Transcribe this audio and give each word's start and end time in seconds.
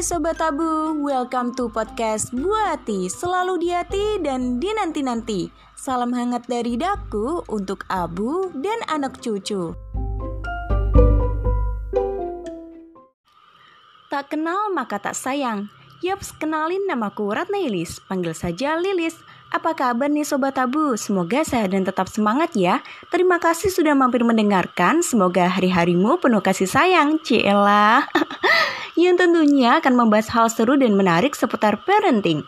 Sobat 0.00 0.40
Tabu, 0.40 0.96
welcome 1.04 1.52
to 1.52 1.68
podcast 1.68 2.32
Buati 2.32 3.04
Selalu 3.12 3.60
di 3.60 3.68
hati 3.68 4.16
dan 4.24 4.56
di 4.56 4.72
nanti-nanti 4.72 5.52
Salam 5.76 6.16
hangat 6.16 6.48
dari 6.48 6.80
Daku 6.80 7.44
untuk 7.52 7.84
Abu 7.92 8.48
dan 8.64 8.80
anak 8.88 9.20
cucu 9.20 9.76
Tak 14.08 14.32
kenal 14.32 14.72
maka 14.72 14.96
tak 14.96 15.12
sayang 15.12 15.68
Yaps, 16.00 16.32
kenalin 16.32 16.88
namaku 16.88 17.28
Ratna 17.36 17.60
Ilis 17.60 18.00
Panggil 18.08 18.32
saja 18.32 18.80
Lilis 18.80 19.20
apa 19.52 19.74
kabar 19.74 20.06
nih 20.06 20.24
Sobat 20.24 20.56
Tabu? 20.56 20.96
Semoga 20.96 21.42
sehat 21.42 21.74
dan 21.74 21.82
tetap 21.82 22.06
semangat 22.06 22.54
ya. 22.54 22.86
Terima 23.10 23.42
kasih 23.42 23.66
sudah 23.66 23.98
mampir 23.98 24.22
mendengarkan. 24.22 25.02
Semoga 25.02 25.50
hari-harimu 25.50 26.22
penuh 26.22 26.38
kasih 26.38 26.70
sayang, 26.70 27.18
Ciela. 27.26 28.06
yang 29.08 29.16
tentunya 29.16 29.80
akan 29.80 29.96
membahas 29.96 30.28
hal 30.36 30.52
seru 30.52 30.76
dan 30.76 30.92
menarik 30.92 31.32
seputar 31.32 31.80
parenting. 31.84 32.44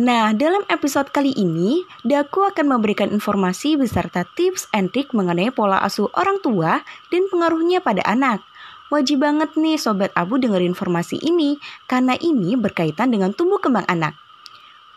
Nah, 0.00 0.32
dalam 0.32 0.64
episode 0.70 1.12
kali 1.12 1.34
ini, 1.36 1.84
Daku 2.06 2.46
akan 2.46 2.72
memberikan 2.72 3.12
informasi 3.12 3.76
beserta 3.76 4.24
tips 4.38 4.70
and 4.72 4.94
trick 4.94 5.12
mengenai 5.12 5.52
pola 5.52 5.82
asuh 5.82 6.08
orang 6.16 6.40
tua 6.40 6.80
dan 7.12 7.28
pengaruhnya 7.28 7.84
pada 7.84 8.00
anak. 8.08 8.40
Wajib 8.88 9.20
banget 9.22 9.54
nih 9.60 9.76
Sobat 9.76 10.08
Abu 10.16 10.40
dengar 10.40 10.64
informasi 10.64 11.20
ini, 11.20 11.60
karena 11.84 12.16
ini 12.16 12.56
berkaitan 12.56 13.12
dengan 13.12 13.36
tumbuh 13.36 13.60
kembang 13.60 13.84
anak. 13.92 14.16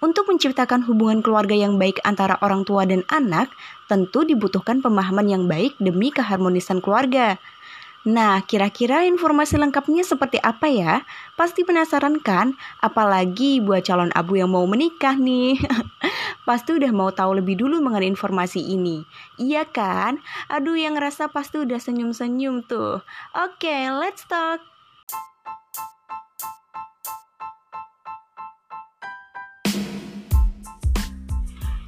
Untuk 0.04 0.28
menciptakan 0.28 0.84
hubungan 0.84 1.24
keluarga 1.24 1.56
yang 1.56 1.80
baik 1.80 2.04
antara 2.04 2.36
orang 2.44 2.68
tua 2.68 2.84
dan 2.84 3.08
anak, 3.08 3.52
tentu 3.88 4.28
dibutuhkan 4.28 4.84
pemahaman 4.84 5.32
yang 5.32 5.44
baik 5.48 5.80
demi 5.80 6.12
keharmonisan 6.12 6.84
keluarga. 6.84 7.40
Nah, 8.04 8.44
kira-kira 8.44 9.08
informasi 9.08 9.56
lengkapnya 9.56 10.04
seperti 10.04 10.36
apa 10.44 10.68
ya? 10.68 11.08
Pasti 11.40 11.64
penasaran 11.64 12.20
kan? 12.20 12.52
Apalagi 12.84 13.64
buat 13.64 13.88
calon 13.88 14.12
abu 14.12 14.36
yang 14.36 14.52
mau 14.52 14.68
menikah 14.68 15.16
nih. 15.16 15.56
pasti 16.48 16.76
udah 16.76 16.92
mau 16.92 17.16
tahu 17.16 17.40
lebih 17.40 17.64
dulu 17.64 17.80
mengenai 17.80 18.12
informasi 18.12 18.60
ini. 18.60 19.08
Iya 19.40 19.64
kan? 19.64 20.20
Aduh, 20.52 20.76
yang 20.76 21.00
ngerasa 21.00 21.32
pasti 21.32 21.64
udah 21.64 21.80
senyum-senyum 21.80 22.68
tuh. 22.68 23.00
Oke, 23.40 23.72
okay, 23.72 23.88
let's 23.88 24.28
talk. 24.28 24.60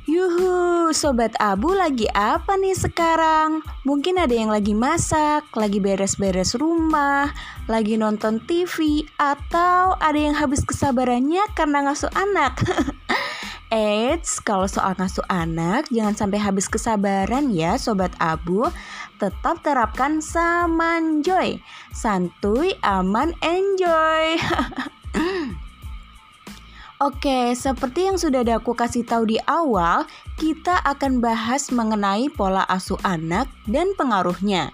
Yuhu, 0.08 0.75
Sobat 0.96 1.36
Abu 1.44 1.76
lagi 1.76 2.08
apa 2.16 2.56
nih 2.56 2.72
sekarang? 2.72 3.60
Mungkin 3.84 4.16
ada 4.16 4.32
yang 4.32 4.48
lagi 4.48 4.72
masak, 4.72 5.44
lagi 5.52 5.84
beres-beres 5.84 6.56
rumah, 6.56 7.36
lagi 7.68 8.00
nonton 8.00 8.40
TV, 8.48 9.04
atau 9.20 10.00
ada 10.00 10.16
yang 10.16 10.32
habis 10.40 10.64
kesabarannya 10.64 11.44
karena 11.52 11.84
ngasuh 11.84 12.08
anak. 12.16 12.64
Eits, 13.76 14.40
kalau 14.40 14.72
soal 14.72 14.96
ngasuh 14.96 15.28
anak, 15.28 15.92
jangan 15.92 16.16
sampai 16.16 16.40
habis 16.40 16.72
kesabaran 16.72 17.52
ya 17.52 17.76
Sobat 17.76 18.16
Abu. 18.24 18.64
Tetap 19.20 19.68
terapkan 19.68 20.24
samanjoy. 20.24 21.60
Santuy, 21.92 22.72
aman, 22.88 23.36
enjoy. 23.44 24.40
Oke, 27.04 27.52
seperti 27.60 28.08
yang 28.08 28.16
sudah 28.16 28.40
aku 28.56 28.72
kasih 28.72 29.04
tahu 29.04 29.28
di 29.28 29.36
awal, 29.52 30.08
kita 30.40 30.80
akan 30.80 31.20
bahas 31.20 31.68
mengenai 31.68 32.32
pola 32.32 32.64
asuh 32.72 32.96
anak 33.04 33.52
dan 33.68 33.92
pengaruhnya. 34.00 34.72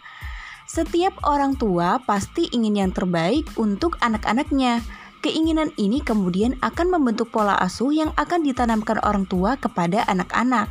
Setiap 0.69 1.17
orang 1.25 1.57
tua 1.57 1.97
pasti 2.05 2.45
ingin 2.53 2.77
yang 2.77 2.91
terbaik 2.93 3.49
untuk 3.57 3.97
anak-anaknya. 4.05 4.85
Keinginan 5.25 5.73
ini 5.81 5.97
kemudian 5.97 6.61
akan 6.61 6.93
membentuk 6.93 7.33
pola 7.33 7.57
asuh 7.57 7.89
yang 7.89 8.13
akan 8.13 8.45
ditanamkan 8.45 9.01
orang 9.01 9.25
tua 9.25 9.57
kepada 9.57 10.05
anak-anak. 10.05 10.69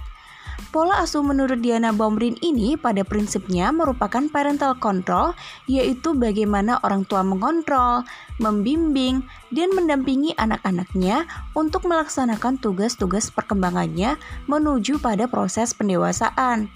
Pola 0.68 1.00
asuh 1.00 1.24
menurut 1.24 1.64
Diana 1.64 1.88
Baumrin 1.96 2.36
ini 2.44 2.76
pada 2.76 3.00
prinsipnya 3.00 3.72
merupakan 3.72 4.20
parental 4.28 4.76
control, 4.76 5.32
yaitu 5.64 6.12
bagaimana 6.12 6.76
orang 6.84 7.08
tua 7.08 7.24
mengontrol, 7.24 8.04
membimbing, 8.36 9.24
dan 9.48 9.72
mendampingi 9.72 10.36
anak-anaknya 10.36 11.24
untuk 11.56 11.88
melaksanakan 11.88 12.60
tugas-tugas 12.60 13.32
perkembangannya 13.32 14.20
menuju 14.44 15.00
pada 15.00 15.24
proses 15.24 15.72
pendewasaan. 15.72 16.68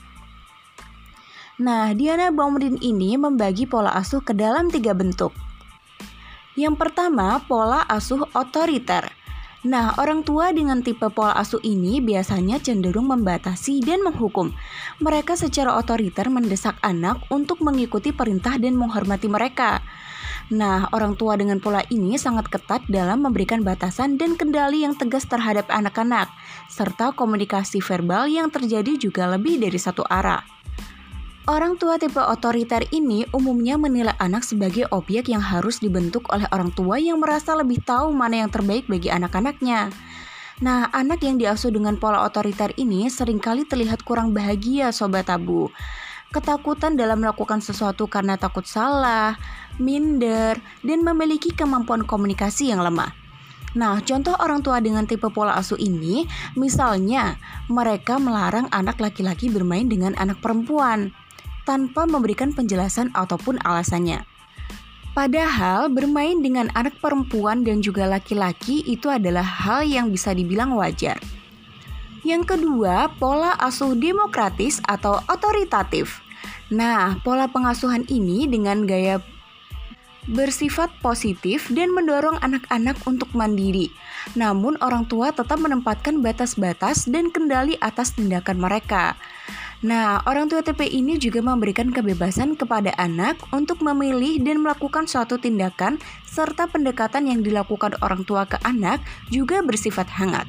Nah, 1.61 1.95
Diana 1.95 2.35
Baumrin 2.35 2.81
ini 2.81 3.15
membagi 3.15 3.69
pola 3.69 3.95
asuh 3.95 4.25
ke 4.25 4.35
dalam 4.35 4.73
tiga 4.73 4.91
bentuk. 4.91 5.31
Yang 6.59 6.81
pertama, 6.81 7.39
pola 7.47 7.87
asuh 7.87 8.27
otoriter. 8.35 9.24
Nah, 9.65 9.97
orang 9.97 10.21
tua 10.29 10.53
dengan 10.53 10.85
tipe 10.85 11.09
pola 11.09 11.33
asuh 11.41 11.61
ini 11.65 12.05
biasanya 12.05 12.61
cenderung 12.61 13.09
membatasi 13.09 13.81
dan 13.81 14.05
menghukum. 14.05 14.53
Mereka 15.01 15.41
secara 15.41 15.81
otoriter 15.81 16.29
mendesak 16.29 16.77
anak 16.85 17.25
untuk 17.33 17.65
mengikuti 17.65 18.13
perintah 18.13 18.61
dan 18.61 18.77
menghormati 18.77 19.25
mereka. 19.25 19.81
Nah, 20.53 20.93
orang 20.93 21.17
tua 21.17 21.41
dengan 21.41 21.65
pola 21.65 21.81
ini 21.89 22.21
sangat 22.21 22.53
ketat 22.53 22.85
dalam 22.93 23.25
memberikan 23.25 23.65
batasan 23.65 24.21
dan 24.21 24.37
kendali 24.37 24.85
yang 24.85 24.93
tegas 24.93 25.25
terhadap 25.25 25.65
anak-anak, 25.73 26.29
serta 26.69 27.17
komunikasi 27.17 27.81
verbal 27.81 28.29
yang 28.29 28.53
terjadi 28.53 29.01
juga 29.01 29.25
lebih 29.33 29.57
dari 29.57 29.81
satu 29.81 30.05
arah. 30.05 30.54
Orang 31.45 31.77
tua 31.77 32.01
tipe 32.01 32.25
otoriter 32.25 32.89
ini 32.89 33.29
umumnya 33.37 33.77
menilai 33.77 34.17
anak 34.17 34.49
sebagai 34.49 34.89
objek 34.89 35.29
yang 35.29 35.45
harus 35.45 35.77
dibentuk 35.77 36.25
oleh 36.33 36.49
orang 36.49 36.73
tua 36.73 36.97
yang 36.97 37.21
merasa 37.21 37.53
lebih 37.53 37.85
tahu 37.85 38.17
mana 38.17 38.41
yang 38.41 38.49
terbaik 38.49 38.89
bagi 38.89 39.13
anak-anaknya. 39.13 39.93
Nah, 40.65 40.89
anak 40.97 41.21
yang 41.21 41.37
diasuh 41.37 41.69
dengan 41.69 42.01
pola 42.01 42.25
otoriter 42.25 42.73
ini 42.81 43.13
sering 43.13 43.45
kali 43.45 43.69
terlihat 43.69 44.09
kurang 44.09 44.33
bahagia, 44.33 44.89
sobat 44.89 45.29
tabu. 45.29 45.69
Ketakutan 46.33 46.97
dalam 46.97 47.21
melakukan 47.21 47.61
sesuatu 47.61 48.09
karena 48.09 48.41
takut 48.41 48.65
salah, 48.65 49.37
minder, 49.77 50.57
dan 50.81 51.05
memiliki 51.05 51.53
kemampuan 51.53 52.09
komunikasi 52.09 52.73
yang 52.73 52.81
lemah. 52.81 53.13
Nah, 53.77 54.01
contoh 54.01 54.33
orang 54.41 54.65
tua 54.65 54.81
dengan 54.81 55.05
tipe 55.05 55.29
pola 55.29 55.61
asuh 55.61 55.77
ini, 55.77 56.25
misalnya 56.57 57.37
mereka 57.69 58.17
melarang 58.17 58.65
anak 58.73 58.97
laki-laki 58.97 59.53
bermain 59.53 59.85
dengan 59.93 60.17
anak 60.17 60.41
perempuan 60.41 61.13
tanpa 61.65 62.05
memberikan 62.09 62.53
penjelasan 62.53 63.13
ataupun 63.17 63.61
alasannya. 63.65 64.25
Padahal 65.15 65.95
bermain 65.95 66.43
dengan 66.43 66.69
anak 66.75 66.99
perempuan 66.99 67.63
dan 67.63 67.79
juga 67.79 68.03
laki-laki 68.05 68.83
itu 68.83 69.07
adalah 69.07 69.47
hal 69.47 69.87
yang 69.87 70.11
bisa 70.11 70.35
dibilang 70.35 70.75
wajar. 70.75 71.23
Yang 72.25 72.57
kedua, 72.57 73.13
pola 73.21 73.55
asuh 73.61 73.95
demokratis 73.95 74.81
atau 74.89 75.21
otoritatif. 75.29 76.25
Nah, 76.73 77.21
pola 77.23 77.47
pengasuhan 77.47 78.09
ini 78.11 78.49
dengan 78.51 78.89
gaya 78.89 79.23
bersifat 80.25 80.89
positif 81.05 81.69
dan 81.69 81.93
mendorong 81.93 82.41
anak-anak 82.41 82.97
untuk 83.05 83.29
mandiri. 83.37 83.93
Namun, 84.33 84.81
orang 84.81 85.05
tua 85.05 85.37
tetap 85.37 85.61
menempatkan 85.61 86.25
batas-batas 86.25 87.05
dan 87.05 87.29
kendali 87.29 87.77
atas 87.85 88.17
tindakan 88.17 88.57
mereka. 88.57 89.21
Nah, 89.85 90.25
orang 90.25 90.49
tua 90.49 90.65
TP 90.65 90.89
ini 90.89 91.21
juga 91.21 91.45
memberikan 91.45 91.93
kebebasan 91.93 92.57
kepada 92.57 92.97
anak 92.97 93.37
untuk 93.53 93.85
memilih 93.85 94.41
dan 94.41 94.65
melakukan 94.65 95.05
suatu 95.05 95.37
tindakan 95.37 96.01
serta 96.25 96.73
pendekatan 96.73 97.29
yang 97.29 97.45
dilakukan 97.45 97.93
orang 98.01 98.25
tua 98.25 98.49
ke 98.49 98.57
anak 98.65 99.05
juga 99.29 99.61
bersifat 99.61 100.09
hangat. 100.17 100.49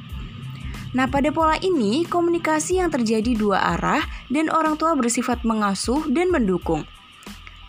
Nah, 0.96 1.04
pada 1.12 1.28
pola 1.28 1.60
ini, 1.60 2.08
komunikasi 2.08 2.80
yang 2.80 2.88
terjadi 2.88 3.36
dua 3.36 3.76
arah 3.76 4.00
dan 4.32 4.48
orang 4.48 4.80
tua 4.80 4.96
bersifat 4.96 5.44
mengasuh 5.44 6.08
dan 6.08 6.32
mendukung. 6.32 6.88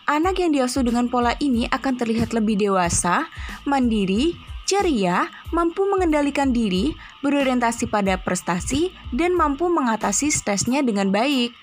Anak 0.07 0.39
yang 0.39 0.55
diasuh 0.55 0.87
dengan 0.87 1.11
pola 1.11 1.35
ini 1.43 1.67
akan 1.67 1.99
terlihat 1.99 2.31
lebih 2.31 2.55
dewasa, 2.55 3.27
mandiri, 3.67 4.39
ceria, 4.67 5.31
mampu 5.55 5.87
mengendalikan 5.87 6.51
diri, 6.51 6.91
berorientasi 7.23 7.87
pada 7.87 8.19
prestasi, 8.19 8.91
dan 9.15 9.31
mampu 9.33 9.71
mengatasi 9.71 10.27
stresnya 10.27 10.83
dengan 10.83 11.09
baik. 11.09 11.55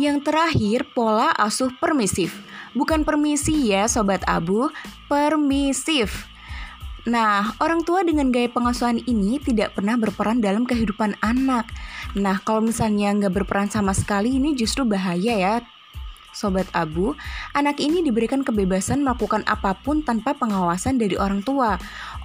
Yang 0.00 0.24
terakhir, 0.24 0.88
pola 0.96 1.28
asuh 1.36 1.68
permisif. 1.76 2.32
Bukan 2.72 3.04
permisi 3.04 3.68
ya, 3.68 3.84
sobat 3.84 4.24
abu, 4.24 4.72
permisif. 5.12 6.24
Nah, 7.08 7.56
orang 7.60 7.84
tua 7.84 8.04
dengan 8.04 8.28
gaya 8.28 8.52
pengasuhan 8.52 9.00
ini 9.04 9.40
tidak 9.40 9.72
pernah 9.76 9.96
berperan 9.96 10.44
dalam 10.44 10.68
kehidupan 10.68 11.16
anak. 11.24 11.68
Nah, 12.12 12.36
kalau 12.44 12.60
misalnya 12.60 13.12
nggak 13.16 13.44
berperan 13.44 13.68
sama 13.72 13.96
sekali, 13.96 14.36
ini 14.36 14.52
justru 14.52 14.84
bahaya 14.84 15.34
ya, 15.36 15.54
Sobat 16.38 16.70
Abu, 16.70 17.18
anak 17.50 17.82
ini 17.82 17.98
diberikan 17.98 18.46
kebebasan 18.46 19.02
melakukan 19.02 19.42
apa 19.50 19.74
pun 19.74 20.06
tanpa 20.06 20.38
pengawasan 20.38 20.94
dari 20.94 21.18
orang 21.18 21.42
tua. 21.42 21.74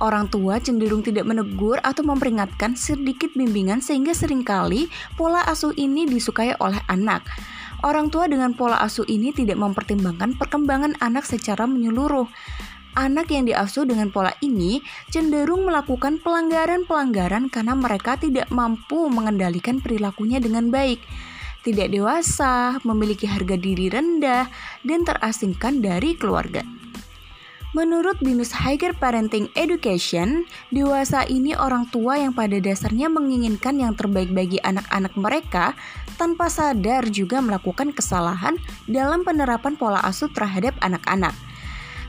Orang 0.06 0.30
tua 0.30 0.62
cenderung 0.62 1.02
tidak 1.02 1.26
menegur 1.26 1.82
atau 1.82 2.06
memperingatkan 2.06 2.78
sedikit 2.78 3.34
bimbingan 3.34 3.82
sehingga 3.82 4.14
sering 4.14 4.46
kali 4.46 4.86
pola 5.18 5.42
asuh 5.50 5.74
ini 5.74 6.06
disukai 6.06 6.54
oleh 6.62 6.78
anak. 6.94 7.26
Orang 7.82 8.14
tua 8.14 8.30
dengan 8.30 8.54
pola 8.54 8.78
asuh 8.86 9.10
ini 9.10 9.34
tidak 9.34 9.58
mempertimbangkan 9.58 10.38
perkembangan 10.38 10.94
anak 11.02 11.26
secara 11.26 11.66
menyeluruh. 11.66 12.30
anak 12.94 13.34
yang 13.34 13.50
diasuh 13.50 13.90
dengan 13.90 14.14
pola 14.14 14.38
ini 14.46 14.78
cenderung 15.10 15.66
melakukan 15.66 16.22
pelanggaran-pelanggaran 16.22 17.50
karena 17.50 17.74
mereka 17.74 18.22
tidak 18.22 18.46
mampu 18.54 19.10
mengendalikan 19.10 19.82
perilakunya 19.82 20.38
dengan 20.38 20.70
baik 20.70 21.02
tidak 21.64 21.90
dewasa, 21.90 22.78
memiliki 22.84 23.26
harga 23.26 23.56
diri 23.56 23.88
rendah, 23.88 24.52
dan 24.84 25.08
terasingkan 25.08 25.80
dari 25.80 26.14
keluarga. 26.20 26.62
Menurut 27.74 28.22
Binus 28.22 28.54
Higher 28.54 28.94
Parenting 28.94 29.50
Education, 29.58 30.46
dewasa 30.70 31.26
ini 31.26 31.58
orang 31.58 31.90
tua 31.90 32.22
yang 32.22 32.30
pada 32.30 32.62
dasarnya 32.62 33.10
menginginkan 33.10 33.82
yang 33.82 33.98
terbaik 33.98 34.30
bagi 34.30 34.62
anak-anak 34.62 35.18
mereka 35.18 35.74
tanpa 36.22 36.54
sadar 36.54 37.10
juga 37.10 37.42
melakukan 37.42 37.90
kesalahan 37.90 38.62
dalam 38.86 39.26
penerapan 39.26 39.74
pola 39.74 39.98
asuh 40.06 40.30
terhadap 40.30 40.78
anak-anak. 40.86 41.34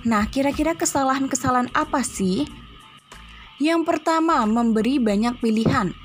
Nah, 0.05 0.29
kira-kira 0.29 0.77
kesalahan-kesalahan 0.77 1.73
apa 1.73 2.05
sih? 2.05 2.45
Yang 3.57 3.89
pertama, 3.89 4.45
memberi 4.45 5.01
banyak 5.01 5.41
pilihan. 5.41 5.97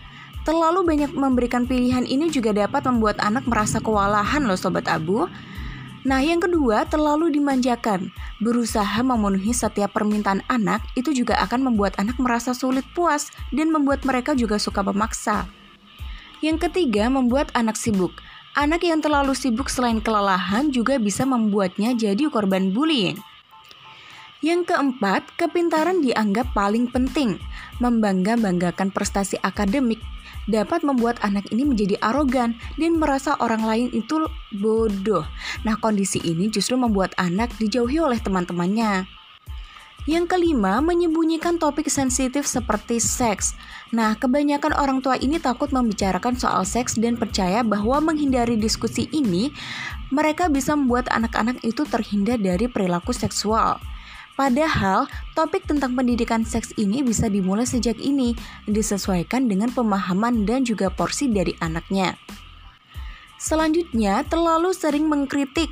Terlalu 0.49 0.81
banyak 0.81 1.13
memberikan 1.13 1.69
pilihan 1.69 2.09
ini 2.09 2.33
juga 2.33 2.49
dapat 2.49 2.81
membuat 2.89 3.21
anak 3.21 3.45
merasa 3.45 3.77
kewalahan 3.77 4.49
loh 4.49 4.57
sobat 4.57 4.89
abu. 4.89 5.29
Nah, 6.09 6.25
yang 6.25 6.41
kedua, 6.41 6.89
terlalu 6.89 7.29
dimanjakan. 7.29 8.09
Berusaha 8.41 8.97
memenuhi 9.05 9.53
setiap 9.53 9.93
permintaan 9.93 10.41
anak 10.49 10.81
itu 10.97 11.13
juga 11.13 11.37
akan 11.45 11.69
membuat 11.69 12.01
anak 12.01 12.17
merasa 12.17 12.57
sulit 12.57 12.81
puas 12.97 13.29
dan 13.53 13.69
membuat 13.69 14.01
mereka 14.09 14.33
juga 14.33 14.57
suka 14.57 14.81
memaksa. 14.81 15.45
Yang 16.41 16.65
ketiga, 16.65 17.13
membuat 17.13 17.53
anak 17.53 17.77
sibuk. 17.77 18.17
Anak 18.57 18.81
yang 18.81 19.05
terlalu 19.05 19.37
sibuk 19.37 19.69
selain 19.69 20.01
kelelahan 20.01 20.73
juga 20.73 20.97
bisa 20.97 21.29
membuatnya 21.29 21.93
jadi 21.93 22.25
korban 22.25 22.73
bullying. 22.73 23.21
Yang 24.41 24.73
keempat, 24.73 25.29
kepintaran 25.37 26.01
dianggap 26.01 26.57
paling 26.57 26.89
penting. 26.89 27.37
Membangga-banggakan 27.77 28.89
prestasi 28.89 29.37
akademik 29.45 30.01
dapat 30.47 30.85
membuat 30.87 31.19
anak 31.25 31.49
ini 31.51 31.67
menjadi 31.67 31.99
arogan 31.99 32.55
dan 32.79 33.01
merasa 33.01 33.35
orang 33.43 33.65
lain 33.65 33.89
itu 33.91 34.29
bodoh. 34.55 35.25
Nah, 35.67 35.75
kondisi 35.81 36.21
ini 36.23 36.47
justru 36.47 36.79
membuat 36.79 37.11
anak 37.19 37.51
dijauhi 37.59 37.99
oleh 37.99 38.21
teman-temannya. 38.21 39.19
Yang 40.07 40.25
kelima, 40.31 40.79
menyembunyikan 40.79 41.59
topik 41.59 41.91
sensitif 41.91 42.47
seperti 42.47 42.97
seks. 43.03 43.53
Nah, 43.91 44.15
kebanyakan 44.15 44.73
orang 44.73 45.03
tua 45.03 45.19
ini 45.19 45.37
takut 45.37 45.69
membicarakan 45.69 46.39
soal 46.39 46.63
seks 46.63 46.95
dan 46.95 47.19
percaya 47.19 47.61
bahwa 47.61 47.99
menghindari 47.99 48.55
diskusi 48.55 49.11
ini, 49.11 49.51
mereka 50.09 50.47
bisa 50.47 50.73
membuat 50.73 51.11
anak-anak 51.11 51.61
itu 51.61 51.83
terhindar 51.83 52.39
dari 52.39 52.65
perilaku 52.65 53.11
seksual. 53.11 53.77
Padahal, 54.39 55.03
topik 55.35 55.67
tentang 55.67 55.99
pendidikan 55.99 56.47
seks 56.47 56.71
ini 56.79 57.03
bisa 57.03 57.27
dimulai 57.27 57.67
sejak 57.67 57.99
ini, 57.99 58.39
disesuaikan 58.71 59.51
dengan 59.51 59.67
pemahaman 59.67 60.47
dan 60.47 60.63
juga 60.63 60.87
porsi 60.87 61.27
dari 61.27 61.51
anaknya. 61.59 62.15
Selanjutnya, 63.35 64.23
terlalu 64.23 64.71
sering 64.71 65.11
mengkritik. 65.11 65.67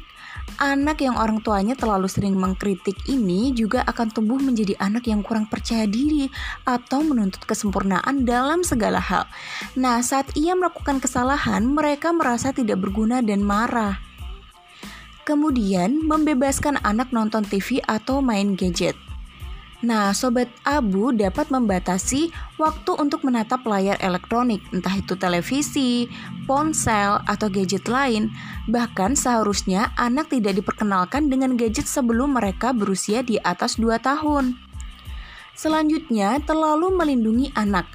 Anak 0.59 0.99
yang 0.99 1.15
orang 1.15 1.39
tuanya 1.39 1.79
terlalu 1.79 2.11
sering 2.11 2.35
mengkritik 2.35 3.07
ini 3.07 3.55
juga 3.55 3.87
akan 3.87 4.11
tumbuh 4.11 4.39
menjadi 4.39 4.75
anak 4.83 5.07
yang 5.07 5.23
kurang 5.23 5.47
percaya 5.47 5.87
diri 5.87 6.27
atau 6.67 7.03
menuntut 7.07 7.47
kesempurnaan 7.47 8.27
dalam 8.27 8.67
segala 8.67 8.99
hal. 8.99 9.31
Nah, 9.79 10.03
saat 10.03 10.35
ia 10.35 10.59
melakukan 10.59 10.99
kesalahan, 10.99 11.63
mereka 11.63 12.11
merasa 12.11 12.51
tidak 12.51 12.83
berguna 12.83 13.23
dan 13.23 13.47
marah. 13.47 14.06
Kemudian, 15.27 16.07
membebaskan 16.07 16.79
anak 16.87 17.11
nonton 17.11 17.43
TV 17.43 17.83
atau 17.83 18.23
main 18.23 18.55
gadget. 18.55 18.95
Nah, 19.83 20.15
sobat 20.15 20.47
abu 20.63 21.11
dapat 21.11 21.51
membatasi 21.51 22.31
waktu 22.55 22.91
untuk 22.95 23.27
menatap 23.27 23.61
layar 23.67 23.99
elektronik, 23.99 24.63
entah 24.71 24.95
itu 24.95 25.19
televisi, 25.19 26.07
ponsel, 26.47 27.19
atau 27.27 27.51
gadget 27.51 27.91
lain. 27.91 28.31
Bahkan 28.71 29.19
seharusnya 29.19 29.91
anak 29.99 30.31
tidak 30.31 30.63
diperkenalkan 30.63 31.27
dengan 31.27 31.59
gadget 31.59 31.91
sebelum 31.91 32.39
mereka 32.39 32.71
berusia 32.71 33.19
di 33.19 33.35
atas 33.43 33.75
2 33.75 33.99
tahun. 33.99 34.55
Selanjutnya, 35.59 36.39
terlalu 36.39 36.95
melindungi 36.95 37.51
anak. 37.51 37.85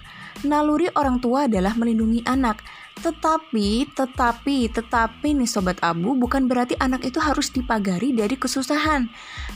Naluri 0.44 0.92
orang 0.92 1.16
tua 1.16 1.48
adalah 1.48 1.72
melindungi 1.80 2.28
anak. 2.28 2.60
Tetapi, 3.00 3.88
tetapi, 3.96 4.68
tetapi 4.68 5.28
nih 5.32 5.48
sobat 5.48 5.80
abu 5.80 6.12
bukan 6.12 6.44
berarti 6.44 6.76
anak 6.76 7.08
itu 7.08 7.16
harus 7.18 7.48
dipagari 7.48 8.12
dari 8.12 8.36
kesusahan. 8.36 9.08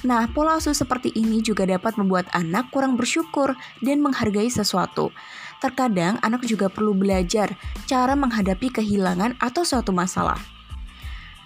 Nah, 0.09 0.25
pola 0.33 0.57
asuh 0.57 0.73
seperti 0.73 1.13
ini 1.13 1.45
juga 1.45 1.69
dapat 1.69 2.01
membuat 2.01 2.27
anak 2.33 2.73
kurang 2.73 2.97
bersyukur 2.97 3.53
dan 3.85 4.01
menghargai 4.01 4.49
sesuatu. 4.49 5.13
Terkadang 5.61 6.17
anak 6.25 6.49
juga 6.49 6.73
perlu 6.73 6.97
belajar 6.97 7.53
cara 7.85 8.17
menghadapi 8.17 8.73
kehilangan 8.73 9.37
atau 9.37 9.63
suatu 9.63 9.93
masalah. 9.93 10.56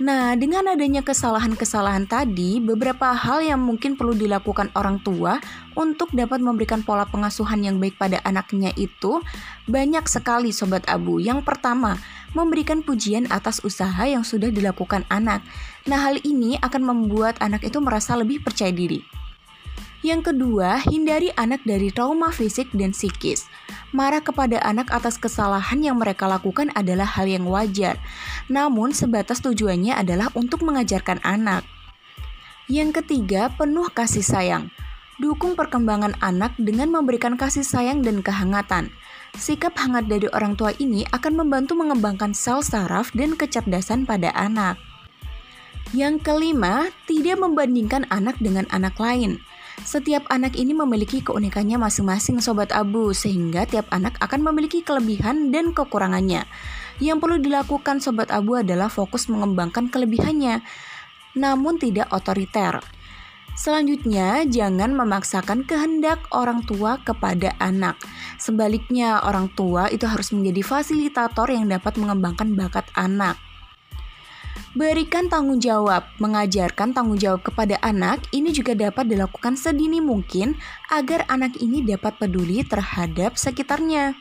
Nah, 0.00 0.32
dengan 0.32 0.64
adanya 0.64 1.05
kesalahan-kesalahan 1.05 2.08
tadi, 2.08 2.56
beberapa 2.56 3.12
hal 3.12 3.44
yang 3.44 3.61
mungkin 3.61 4.00
perlu 4.00 4.17
dilakukan 4.17 4.73
orang 4.73 4.97
tua 5.05 5.37
untuk 5.76 6.08
dapat 6.17 6.41
memberikan 6.41 6.81
pola 6.81 7.05
pengasuhan 7.05 7.61
yang 7.61 7.76
baik 7.76 8.00
pada 8.00 8.17
anaknya 8.25 8.73
itu 8.81 9.20
banyak 9.69 10.08
sekali 10.08 10.56
sobat 10.56 10.88
abu. 10.88 11.20
Yang 11.20 11.44
pertama, 11.44 12.00
memberikan 12.32 12.81
pujian 12.81 13.29
atas 13.29 13.61
usaha 13.61 14.00
yang 14.08 14.25
sudah 14.25 14.49
dilakukan 14.49 15.05
anak. 15.12 15.44
Nah, 15.85 16.00
hal 16.00 16.17
ini 16.25 16.56
akan 16.64 16.81
membuat 16.81 17.37
anak 17.44 17.61
itu 17.69 17.76
merasa 17.85 18.17
lebih 18.17 18.41
percaya 18.41 18.73
diri. 18.73 19.19
Yang 20.00 20.32
kedua, 20.32 20.81
hindari 20.88 21.29
anak 21.37 21.61
dari 21.69 21.93
trauma 21.93 22.32
fisik 22.32 22.73
dan 22.73 22.97
psikis. 22.97 23.44
Marah 23.93 24.25
kepada 24.25 24.56
anak 24.64 24.88
atas 24.88 25.20
kesalahan 25.20 25.85
yang 25.85 26.00
mereka 26.00 26.25
lakukan 26.25 26.73
adalah 26.73 27.05
hal 27.05 27.29
yang 27.29 27.44
wajar, 27.44 28.00
namun 28.49 28.97
sebatas 28.97 29.44
tujuannya 29.44 29.93
adalah 29.93 30.32
untuk 30.32 30.64
mengajarkan 30.64 31.20
anak. 31.20 31.69
Yang 32.70 33.02
ketiga, 33.02 33.52
penuh 33.52 33.93
kasih 33.93 34.25
sayang. 34.25 34.73
Dukung 35.20 35.52
perkembangan 35.52 36.17
anak 36.25 36.56
dengan 36.56 36.88
memberikan 36.88 37.37
kasih 37.37 37.61
sayang 37.61 38.00
dan 38.00 38.25
kehangatan. 38.25 38.88
Sikap 39.37 39.76
hangat 39.76 40.08
dari 40.08 40.32
orang 40.32 40.56
tua 40.56 40.73
ini 40.81 41.05
akan 41.12 41.44
membantu 41.44 41.76
mengembangkan 41.76 42.32
sel 42.32 42.64
saraf 42.64 43.12
dan 43.12 43.37
kecerdasan 43.37 44.08
pada 44.08 44.32
anak. 44.32 44.81
Yang 45.93 46.25
kelima, 46.25 46.89
tidak 47.05 47.36
membandingkan 47.36 48.08
anak 48.08 48.41
dengan 48.41 48.65
anak 48.72 48.96
lain. 48.96 49.43
Setiap 49.84 50.29
anak 50.29 50.55
ini 50.55 50.77
memiliki 50.77 51.25
keunikannya 51.25 51.81
masing-masing 51.81 52.39
sobat 52.44 52.70
abu 52.70 53.17
sehingga 53.17 53.65
tiap 53.65 53.89
anak 53.91 54.17
akan 54.20 54.46
memiliki 54.53 54.84
kelebihan 54.84 55.51
dan 55.51 55.72
kekurangannya. 55.72 56.44
Yang 57.01 57.19
perlu 57.19 57.37
dilakukan 57.41 58.05
sobat 58.05 58.29
abu 58.29 58.60
adalah 58.60 58.93
fokus 58.93 59.27
mengembangkan 59.32 59.89
kelebihannya 59.89 60.60
namun 61.34 61.79
tidak 61.79 62.10
otoriter. 62.10 62.82
Selanjutnya, 63.60 64.46
jangan 64.49 64.94
memaksakan 64.96 65.69
kehendak 65.69 66.22
orang 66.32 66.65
tua 66.65 66.96
kepada 67.03 67.53
anak. 67.60 67.99
Sebaliknya, 68.41 69.20
orang 69.20 69.53
tua 69.53 69.91
itu 69.93 70.08
harus 70.08 70.32
menjadi 70.32 70.65
fasilitator 70.65 71.51
yang 71.53 71.69
dapat 71.69 72.01
mengembangkan 72.01 72.56
bakat 72.56 72.89
anak. 72.96 73.37
Berikan 74.71 75.27
tanggung 75.27 75.59
jawab, 75.59 76.07
mengajarkan 76.23 76.95
tanggung 76.95 77.19
jawab 77.19 77.43
kepada 77.43 77.75
anak 77.83 78.23
ini 78.31 78.55
juga 78.55 78.79
dapat 78.79 79.11
dilakukan 79.11 79.59
sedini 79.59 79.99
mungkin 79.99 80.55
agar 80.95 81.27
anak 81.27 81.59
ini 81.59 81.83
dapat 81.83 82.15
peduli 82.23 82.63
terhadap 82.63 83.35
sekitarnya. 83.35 84.15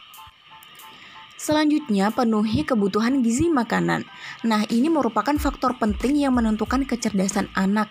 Selanjutnya, 1.39 2.11
penuhi 2.11 2.67
kebutuhan 2.67 3.23
gizi 3.23 3.47
makanan. 3.47 4.03
Nah, 4.43 4.67
ini 4.67 4.91
merupakan 4.91 5.37
faktor 5.39 5.77
penting 5.79 6.19
yang 6.19 6.35
menentukan 6.35 6.83
kecerdasan 6.83 7.47
anak. 7.55 7.87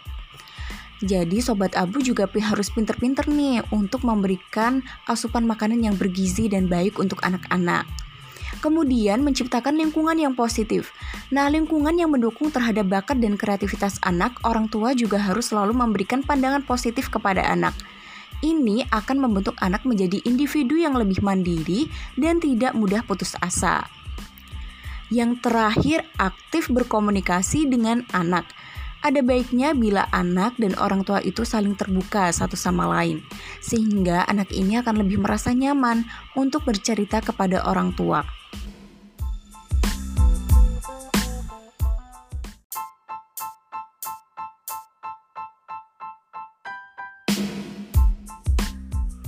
Jadi, 1.01 1.41
sobat 1.41 1.73
abu 1.79 2.03
juga 2.03 2.29
harus 2.29 2.69
pinter-pinter 2.69 3.25
nih 3.31 3.65
untuk 3.73 4.05
memberikan 4.05 4.85
asupan 5.09 5.47
makanan 5.47 5.81
yang 5.81 5.97
bergizi 5.97 6.51
dan 6.53 6.69
baik 6.69 6.99
untuk 7.01 7.23
anak-anak. 7.23 7.89
Kemudian 8.59 9.25
menciptakan 9.25 9.79
lingkungan 9.79 10.19
yang 10.21 10.35
positif. 10.37 10.93
Nah, 11.29 11.45
lingkungan 11.53 11.93
yang 11.93 12.09
mendukung 12.09 12.49
terhadap 12.49 12.89
bakat 12.89 13.21
dan 13.21 13.37
kreativitas 13.37 14.01
anak, 14.01 14.41
orang 14.49 14.65
tua 14.73 14.97
juga 14.97 15.21
harus 15.21 15.53
selalu 15.53 15.77
memberikan 15.77 16.25
pandangan 16.25 16.65
positif 16.65 17.13
kepada 17.13 17.45
anak. 17.45 17.77
Ini 18.41 18.89
akan 18.89 19.29
membentuk 19.29 19.53
anak 19.61 19.85
menjadi 19.85 20.25
individu 20.25 20.81
yang 20.81 20.97
lebih 20.97 21.21
mandiri 21.21 21.93
dan 22.17 22.41
tidak 22.41 22.73
mudah 22.73 23.05
putus 23.05 23.37
asa. 23.45 23.85
Yang 25.13 25.45
terakhir, 25.45 26.09
aktif 26.17 26.73
berkomunikasi 26.73 27.69
dengan 27.69 28.09
anak. 28.17 28.49
Ada 29.05 29.21
baiknya 29.21 29.77
bila 29.77 30.09
anak 30.11 30.57
dan 30.57 30.75
orang 30.81 31.05
tua 31.05 31.21
itu 31.21 31.45
saling 31.45 31.77
terbuka 31.77 32.33
satu 32.33 32.57
sama 32.57 32.89
lain, 32.89 33.21
sehingga 33.61 34.25
anak 34.25 34.49
ini 34.49 34.81
akan 34.81 35.05
lebih 35.05 35.21
merasa 35.21 35.53
nyaman 35.53 36.09
untuk 36.33 36.65
bercerita 36.65 37.21
kepada 37.21 37.63
orang 37.69 37.93
tua. 37.93 38.38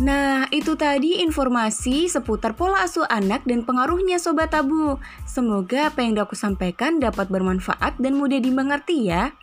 Nah, 0.01 0.49
itu 0.49 0.81
tadi 0.81 1.21
informasi 1.21 2.09
seputar 2.09 2.57
pola 2.57 2.89
asuh 2.89 3.05
anak 3.13 3.45
dan 3.45 3.69
pengaruhnya 3.69 4.17
Sobat 4.17 4.49
Tabu. 4.49 4.97
Semoga 5.29 5.93
apa 5.93 6.01
yang 6.01 6.17
aku 6.17 6.33
sampaikan 6.33 6.97
dapat 6.97 7.29
bermanfaat 7.29 8.01
dan 8.01 8.17
mudah 8.17 8.41
dimengerti 8.41 9.13
ya. 9.13 9.37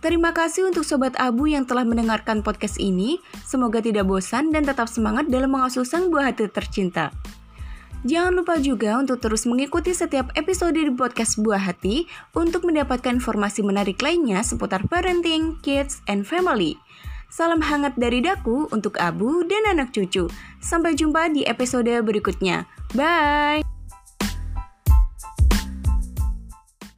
Terima 0.00 0.32
kasih 0.32 0.72
untuk 0.72 0.88
Sobat 0.88 1.12
Abu 1.20 1.52
yang 1.52 1.68
telah 1.68 1.84
mendengarkan 1.84 2.40
podcast 2.40 2.80
ini. 2.80 3.20
Semoga 3.44 3.84
tidak 3.84 4.08
bosan 4.08 4.56
dan 4.56 4.64
tetap 4.64 4.88
semangat 4.88 5.28
dalam 5.28 5.52
mengasuh 5.52 5.84
sang 5.84 6.08
buah 6.08 6.32
hati 6.32 6.48
tercinta. 6.48 7.12
Jangan 8.08 8.40
lupa 8.40 8.56
juga 8.62 8.96
untuk 8.96 9.20
terus 9.20 9.44
mengikuti 9.44 9.92
setiap 9.92 10.32
episode 10.38 10.78
di 10.78 10.88
podcast 10.94 11.36
Buah 11.42 11.58
Hati 11.58 12.06
untuk 12.30 12.62
mendapatkan 12.62 13.18
informasi 13.18 13.66
menarik 13.66 13.98
lainnya 13.98 14.40
seputar 14.46 14.86
parenting, 14.86 15.58
kids, 15.60 15.98
and 16.06 16.22
family. 16.22 16.78
Salam 17.28 17.60
hangat 17.60 18.00
dari 18.00 18.24
daku 18.24 18.72
untuk 18.72 18.96
Abu 18.96 19.44
dan 19.44 19.76
anak 19.76 19.92
cucu. 19.92 20.32
Sampai 20.64 20.96
jumpa 20.96 21.28
di 21.28 21.44
episode 21.44 21.92
berikutnya. 22.00 22.64
Bye! 22.96 23.67